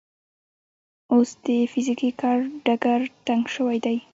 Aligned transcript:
اوس 1.13 1.29
د 1.45 1.47
فزیکي 1.71 2.11
کار 2.21 2.39
ډګر 2.65 3.01
تنګ 3.27 3.43
شوی 3.55 3.77
دی. 3.85 3.97